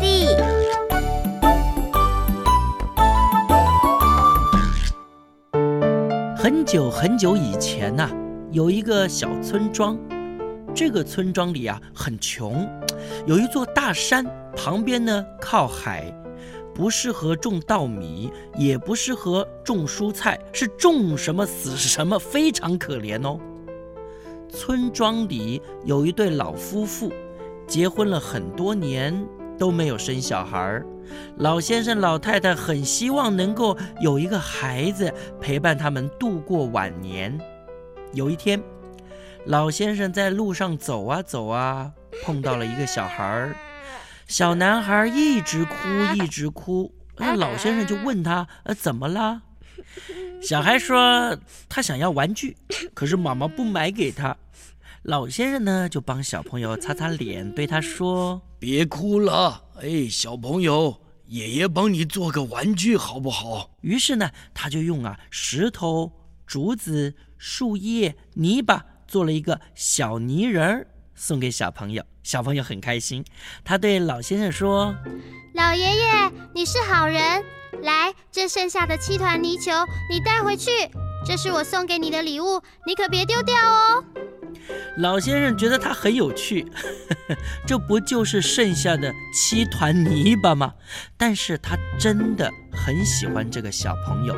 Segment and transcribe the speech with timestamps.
[0.00, 0.28] 弟。
[6.36, 8.08] 很久很久以前呐、
[8.50, 9.98] 有一个小村庄，
[10.74, 12.66] 这个村庄里啊很穷，
[13.26, 14.24] 有一座大山，
[14.56, 16.12] 旁边呢靠海，
[16.74, 23.38] 不适合种稻米，也不适合种蔬菜，是种什么死什么，非常可怜哦。
[24.48, 27.12] 村庄里有一对老夫妇，
[27.66, 29.14] 结婚了很多年
[29.60, 30.86] 都没有生小孩儿。
[31.36, 37.38] 老先生、老太太很希望能够有一个孩子陪伴他们度过晚年。
[38.14, 38.60] 有一天，
[39.44, 41.92] 老先生在路上走啊走啊，
[42.24, 43.54] 碰到了一个小孩儿。
[44.26, 45.74] 小男孩一直哭，
[46.16, 46.90] 一直哭。
[47.18, 49.42] 那老先生就问他：“呃，怎么啦？”
[50.40, 51.36] 小孩说
[51.68, 52.56] ：“他想要玩具，
[52.94, 54.34] 可是妈妈不买给他。”
[55.02, 63.70] 老先生呢，就帮小朋友擦擦脸，对他说：“别哭了，哎，小朋友，爷爷帮你做个玩具好不好？
[63.80, 66.12] 于是呢，他就用啊石头、
[66.46, 72.04] 竹子、树叶、泥巴做了一个小泥人儿，送给小朋友。
[72.22, 73.24] 小朋友很开心，
[73.64, 74.94] 他对老先生说
[75.54, 77.42] 老爷爷，你是好人，
[77.82, 79.72] 来，这剩下的七团泥球
[80.10, 80.70] 你带回去，
[81.24, 84.04] 这是我送给你的礼物，你可别丢掉哦。
[84.96, 86.66] ：“老先生觉得他很有趣，
[87.66, 90.74] 这不就是剩下的七团泥巴吗？
[91.16, 94.36] 但是他真的很喜欢这个小朋友，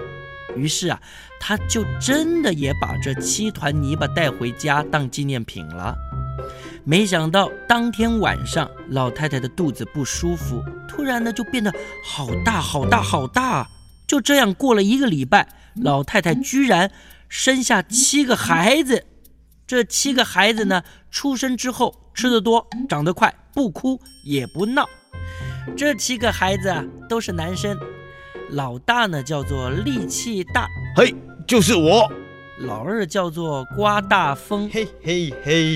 [0.54, 1.00] 于是啊，
[1.40, 5.96] 他就真的也把这七团泥巴带回家当纪念品了。
[6.84, 11.72] 没想到当天晚上，老太太的肚子不舒服，突然呢就变得
[12.04, 13.68] 好大好大好大。
[14.06, 16.90] 就这样过了一个礼拜，老太太居然
[17.28, 19.06] 生下七个孩子。
[19.72, 24.86] 这七个孩子呢，出生之后吃得多，长得快，不哭也不闹。
[25.74, 27.74] 这七个孩子啊，都是男生。
[28.50, 31.14] 老大呢叫做力气大，嘿，
[31.46, 32.06] 就是我，
[32.58, 35.72] 老二叫做刮大风，嘿嘿嘿，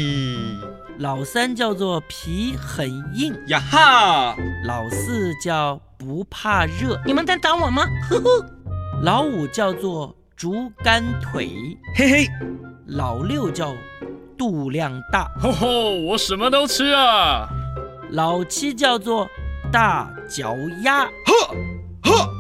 [0.99, 4.37] 老三叫做皮很硬，呀哈！
[4.67, 7.87] 老四叫不怕热，你们在打我吗？
[8.11, 8.47] 呵呵
[9.03, 11.49] 老五叫做竹竿腿，
[11.95, 12.29] 嘿嘿，
[12.87, 13.75] 老六叫
[14.39, 17.49] 肚量大，吼吼，我什么都吃啊！
[18.13, 19.29] 老七叫做
[19.73, 20.55] 大脚
[20.85, 21.05] 丫。
[21.05, 21.11] 呵
[22.05, 22.31] 呵，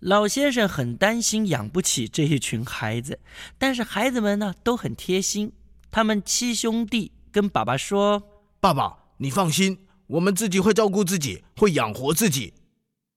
[0.00, 3.20] 老先生很担心养不起这一群孩子，
[3.58, 5.52] 但是孩子们呢都很贴心。
[5.92, 8.20] 他们七兄弟跟爸爸说
[8.58, 12.54] 爸爸，你放心，我们自己会照顾自己，会养活自己。：“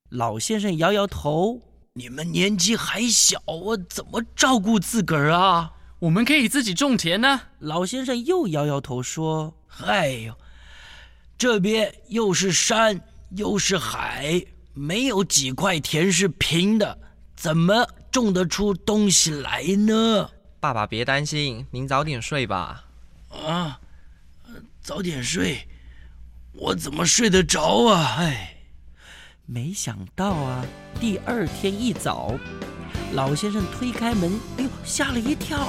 [0.10, 1.60] 老先生摇摇头，
[1.94, 9.54] 你们年纪还小啊，怎么照顾自个儿啊我们可以自己种田呢。？”老先生又摇摇头说
[9.86, 10.34] ：“哎呦，
[11.38, 14.42] 这边又是山又是海，
[14.74, 16.98] 没有几块田是平的，
[17.36, 20.30] 怎么种得出东西来呢？”
[20.62, 22.86] 爸爸别担心，您早点睡吧。
[23.30, 23.82] 啊，
[24.82, 25.68] 早点睡，
[26.54, 28.16] 我怎么睡得着啊？
[28.20, 28.61] 哎，
[29.54, 30.66] 没想到啊，
[30.98, 32.32] 第二天一早，
[33.12, 35.68] 老先生推开门，哎呦，吓了一跳，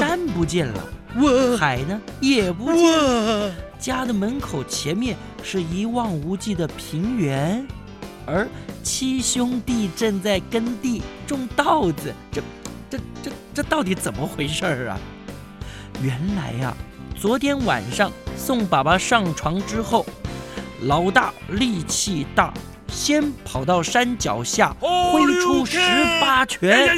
[0.00, 7.66] 山不见了，我海呢也不见了，家的门口前面是一望无际的平原，
[8.24, 8.48] 而
[8.82, 12.42] 七兄弟正在耕地种稻子，这、
[12.88, 14.98] 这、这、这到底怎么回事儿啊？
[16.00, 16.74] 原来呀、
[17.14, 20.06] 昨天晚上送爸爸上床之后，
[20.84, 22.54] 老大力气大，
[22.94, 25.78] 先跑到山脚下，挥出十
[26.20, 26.88] 八拳，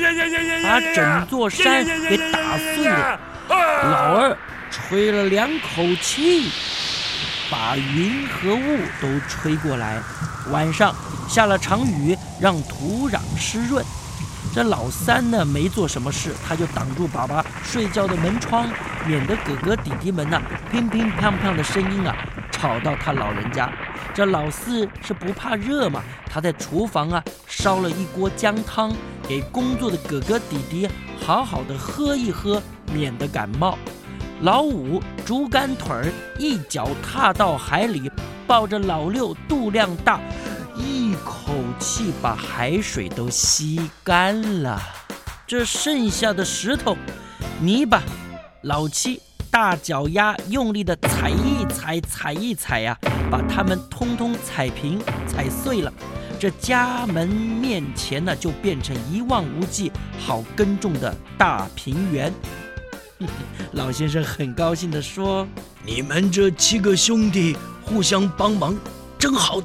[0.62, 3.18] 把整座山给打碎了。
[3.48, 4.36] 老二
[4.70, 6.50] 吹了两口气，
[7.50, 9.98] 把云和雾都吹过来。
[10.50, 10.94] 晚上
[11.28, 13.82] 下了场雨，让土壤湿润。
[14.54, 18.68] 这老三呢，没做什么事，他就挡住爸爸睡觉的门窗，
[19.06, 20.40] 免得哥哥弟弟们呐、
[20.70, 22.14] 乒乒乓乓的声音啊
[22.56, 23.70] 吵到他老人家。
[24.14, 28.90] 这老四是不怕热嘛，他在厨房啊烧了一锅姜汤，
[29.28, 30.88] 给工作的哥哥弟弟
[31.20, 32.62] 好好的喝一喝，
[32.92, 33.76] 免得感冒。
[34.40, 38.10] 老五竹竿腿儿一脚踏到海里，
[38.46, 40.18] 抱着老六肚量大，
[40.74, 44.80] 一口气把海水都吸干了。
[45.46, 46.96] 这剩下的石头、
[47.60, 48.02] 泥巴，
[48.62, 49.20] 老七
[49.56, 52.94] 大脚丫用力的踩一踩，踩一踩呀、
[53.30, 55.90] 把它们通通踩平、踩碎了。
[56.38, 62.30] 这家门面前呢，就变成一望无际、好耕种的大平原。
[63.72, 65.48] 老先生很高兴地说
[65.82, 68.76] 你们这七个兄弟互相帮忙，
[69.18, 69.62] 真好，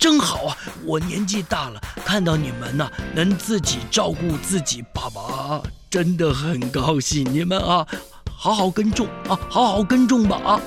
[0.00, 0.56] 真好啊！
[0.84, 7.24] 我年纪大了，看到你们呢、能自己照顾自己爸爸，真的很高兴。
[7.32, 7.86] 你们啊，
[8.40, 10.60] 好好耕种啊，好好耕种吧啊！：“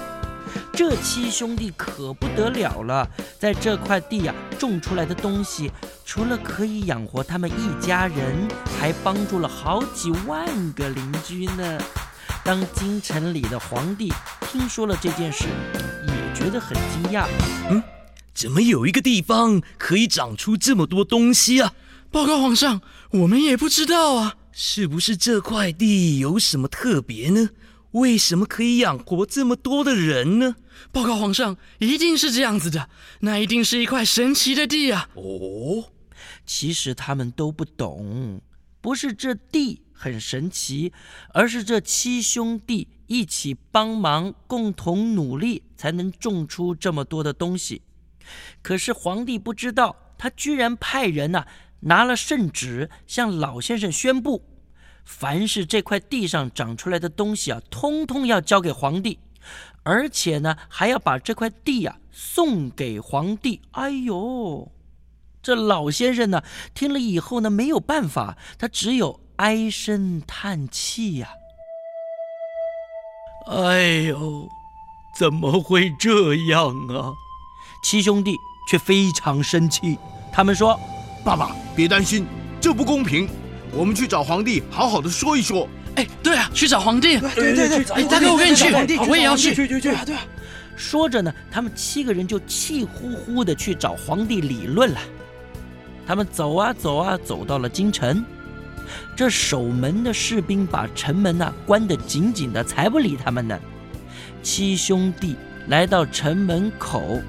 [0.75, 3.09] 这七兄弟可不得了了，
[3.39, 5.71] 在这块地呀、种出来的东西，
[6.03, 8.45] 除了可以养活他们一家人，
[8.77, 11.79] 还帮助了好几万个邻居呢。”
[12.43, 14.11] 当京城里的皇帝
[14.51, 15.45] 听说了这件事，
[16.07, 17.25] 也觉得很惊讶。
[17.69, 17.81] 嗯
[18.33, 21.71] 怎么有一个地方可以长出这么多东西啊？
[22.11, 22.81] 报告皇上，
[23.11, 24.35] 我们也不知道啊。
[24.53, 27.51] 是不是这块地有什么特别呢？
[27.91, 30.55] 为什么可以养活这么多的人呢？
[30.91, 32.89] 报告皇上，一定是这样子的，
[33.19, 35.09] 那一定是一块神奇的地啊！
[35.15, 35.91] 哦，
[36.45, 38.41] 其实他们都不懂，
[38.79, 40.93] 不是这地很神奇，
[41.33, 47.81] 而是这七兄弟一起帮忙，共同努力，才能种出这么多的东西。
[48.61, 51.45] 可是皇帝不知道，他居然派人呐、
[51.81, 54.45] 拿了圣旨，向老先生宣布，
[55.05, 59.19] 凡是这块地上长出来的东西啊，通通要交给皇帝，
[59.83, 63.61] 而且呢，还要把这块地呀、送给皇帝。
[63.71, 64.71] 哎呦！
[65.43, 66.43] 这老先生呢，
[66.75, 71.29] 听了以后呢，没有办法，他只有唉声叹气呀、
[73.47, 74.47] 哎呦，
[75.17, 77.13] 怎么会这样啊？
[77.83, 78.35] 七兄弟
[78.69, 79.97] 却非常生气，
[80.31, 80.79] 他们说
[81.25, 82.27] 爸爸，别担心，
[82.61, 83.27] 这不公平。
[83.71, 85.67] 我们去找皇帝，好好的说一说。
[85.95, 87.19] 哎，对啊，去找皇帝。
[87.19, 88.65] 对对对哎，大哥，我跟你去，
[89.09, 89.53] 我也要去。
[89.53, 90.21] 去去去，对啊，
[90.75, 94.99] 说着呢，他们七个人就气呼呼的去找皇帝理论了。
[96.07, 98.23] 他们走啊走啊，走到了京城。
[99.15, 103.57] 这守门的士兵把城门呐、关得紧紧的，才不理他们呢。
[104.41, 105.35] 七兄弟
[105.67, 107.21] 来到城门口，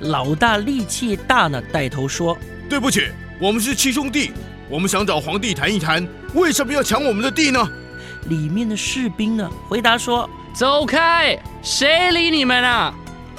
[0.00, 2.36] 老大力气大呢，带头说
[2.68, 3.08] 对不起，
[3.40, 4.32] 我们是七兄弟，
[4.74, 6.04] 我们想找皇帝谈一谈，
[6.34, 7.64] 为什么要抢我们的地呢？
[8.28, 12.92] 里面的士兵呢回答说走开，谁理你们啊？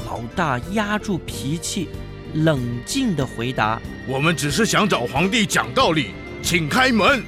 [0.05, 1.89] 老大压住脾气，
[2.35, 3.81] 冷静地回答。
[4.07, 6.11] 我们只是想找皇帝讲道理，
[6.41, 7.21] 请开门。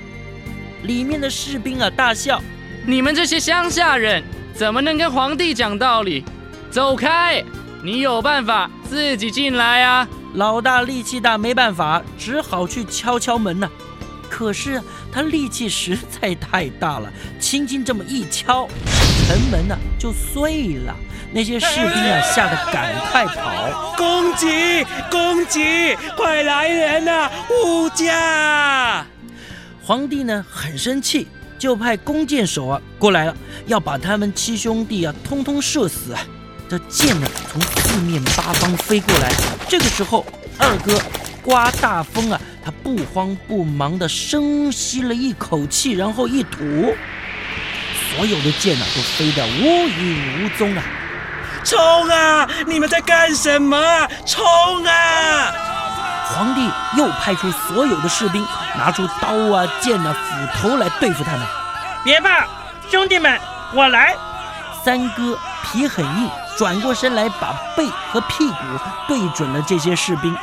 [0.84, 2.42] 里面的士兵啊大笑。
[2.86, 6.24] 你们这些乡下人怎么能跟皇帝讲道理？
[6.72, 7.44] 走开！
[7.84, 10.08] 你有办法自己进来啊！
[10.36, 13.70] 老大力气大，没办法，只好去敲敲门呐、
[14.30, 14.82] 可是
[15.12, 18.68] 他力气实在太大了，轻轻这么一敲，
[19.28, 20.96] 城门呢、就碎了。
[21.34, 23.94] 那些士兵啊吓得赶快跑。
[23.98, 24.86] 公击！
[25.12, 25.96] 公击！
[26.16, 29.06] 快来人呐、护驾！
[29.84, 31.28] 皇帝呢很生气，
[31.58, 33.36] 就派弓箭手啊过来了，
[33.66, 36.16] 要把他们七兄弟啊通通射死！
[36.70, 39.32] 这箭呢从四面八方飞过来，
[39.68, 40.26] 这个时候
[40.58, 41.00] 二哥
[41.42, 46.60] 刮大风啊，他不慌不忙地深吸了一口气，然后一吐，
[48.12, 50.84] 所有的箭啊都飞得无影无踪啊！
[51.64, 52.46] 冲啊！
[52.66, 54.06] 你们在干什么？
[54.26, 54.44] 冲
[54.84, 55.54] 啊！
[56.26, 58.46] 皇帝又派出所有的士兵，
[58.78, 61.48] 拿出刀啊、剑啊、斧头来对付他们。
[62.04, 62.46] 别怕，
[62.90, 63.40] 兄弟们，
[63.74, 64.14] 我来！
[64.84, 68.56] 三哥皮很硬，转过身来，把背和屁股
[69.08, 70.36] 对准了这些士兵，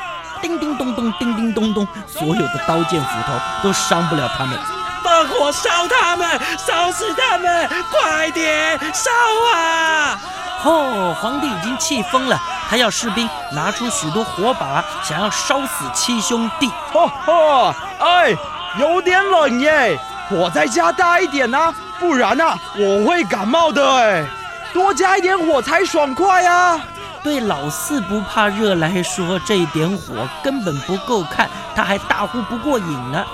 [0.45, 3.33] 叮叮咚咚，叮叮咚咚，所有的刀剑斧头
[3.63, 4.59] 都伤不了他们。
[5.03, 7.67] 放火烧他们，烧死他们！
[7.91, 9.11] 快点烧
[9.55, 10.21] 啊！
[10.65, 16.71] 哦，皇帝已经气疯了，他要士兵拿出许多火把，想要烧死七兄弟。
[16.93, 18.37] 哈哈，哎，
[18.79, 19.99] 有点冷耶，
[20.29, 24.27] 火再加大一点呐、不然啊我会感冒的哎。
[24.75, 26.81] 多加一点火才爽快啊！
[27.25, 33.25] 对老四不怕热来说，这一点火根本不够看，他还大呼不过瘾呢。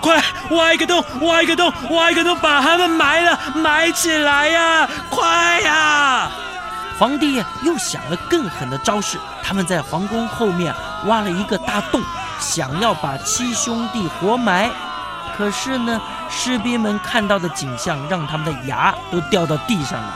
[0.00, 0.18] 快
[0.50, 6.30] 挖一个洞，挖一个洞，挖一个洞，把他们埋了，埋起来呀、快呀、
[6.98, 12.00] 皇帝又想了更狠的招式，他们在皇宫后面挖了一个大洞，
[12.40, 14.70] 想要把七兄弟活埋。
[15.36, 16.00] 可是呢，
[16.30, 20.14] 士兵们看到的景象让他们的牙都掉到地上了，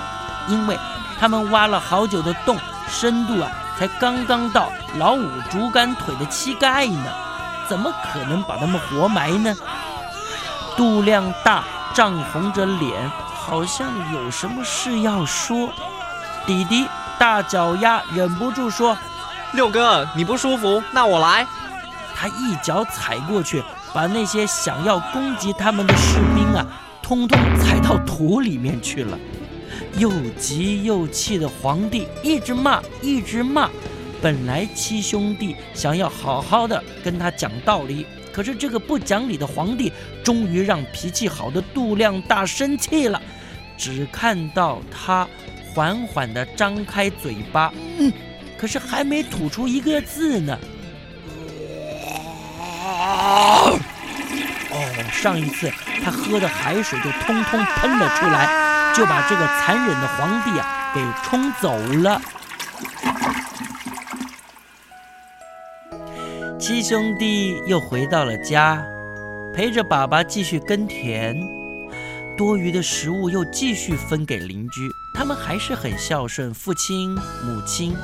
[0.48, 0.78] 因为
[1.20, 7.10] 他们挖了好久的洞，深度啊才刚刚到老五竹竿腿的膝盖呢，
[7.68, 9.54] 怎么可能把他们活埋呢？
[10.76, 11.64] 肚量大，
[11.94, 15.68] 涨红着脸，好像有什么事要说。
[16.46, 16.86] 弟弟
[17.18, 18.96] 大脚丫忍不住说
[19.52, 21.46] 六哥，你不舒服，那我来。
[22.14, 23.62] 他一脚踩过去，
[23.92, 26.64] 把那些想要攻击他们的士兵啊，
[27.02, 29.18] 通通踩到土里面去了。
[29.98, 33.70] 又急又气的皇帝一直骂，一直骂。
[34.20, 39.92] 本来七兄弟想要好好的跟他讲道理，可是这个不讲理的皇帝
[40.24, 43.20] 终于让脾气好的度量大生气了。
[43.78, 45.28] 只看到他
[45.74, 48.12] 缓缓地张开嘴巴，嗯，
[48.56, 50.58] 可是还没吐出一个字呢。
[52.82, 53.78] 哦，
[55.12, 55.70] 上一次
[56.02, 58.46] 他喝的海水就通通喷了出来，
[58.96, 62.20] 就把这个残忍的皇帝啊给冲走了。
[66.58, 68.82] 七兄弟又回到了家，
[69.54, 71.38] 陪着爸爸继续耕田，
[72.38, 74.90] 多余的食物又继续分给邻居。
[75.14, 77.94] 他们还是很孝顺父亲母亲，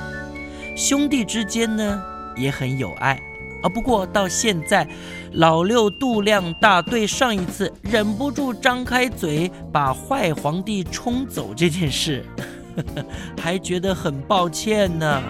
[0.77, 2.03] 兄弟之间呢
[2.37, 3.19] 也很有爱。
[3.63, 4.87] 啊，不过到现在，
[5.33, 12.25] 老六肚量大，对上一次忍不住张开嘴把坏皇帝冲走这件事，
[13.41, 15.23] 还觉得很抱歉呢。